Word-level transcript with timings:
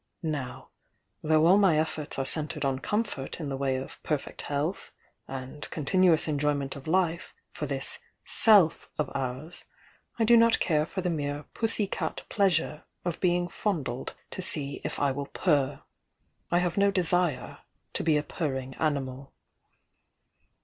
Now, 0.23 0.71
though 1.21 1.45
all 1.45 1.59
my 1.59 1.77
efforts 1.77 2.17
are 2.17 2.25
centred 2.25 2.65
on 2.65 2.79
comfort 2.79 3.39
in 3.39 3.49
the 3.49 3.55
way 3.55 3.75
of 3.75 4.01
perfect 4.01 4.41
health 4.41 4.91
and 5.27 5.69
continuous 5.69 6.27
enjoyment 6.27 6.75
of 6.75 6.87
life 6.87 7.35
for 7.51 7.67
this 7.67 7.99
'Self 8.25 8.89
of 8.97 9.11
ours, 9.13 9.65
I 10.17 10.23
do 10.23 10.35
not 10.37 10.59
care 10.59 10.87
for 10.87 11.01
the 11.01 11.11
mere 11.11 11.43
pussy 11.53 11.85
cat 11.85 12.23
pleasure 12.29 12.83
of 13.05 13.19
being 13.21 13.47
fondled 13.47 14.15
to 14.31 14.41
see 14.41 14.81
if 14.83 14.97
I 14.97 15.11
will 15.11 15.27
purr. 15.27 15.83
I 16.49 16.57
have 16.57 16.77
no 16.77 16.89
desire 16.89 17.59
to 17.93 18.03
be 18.03 18.17
a 18.17 18.23
purring 18.23 18.73
animal." 18.79 19.35